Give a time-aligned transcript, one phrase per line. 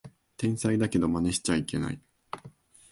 [0.35, 2.01] 天才だけどマネしちゃいけない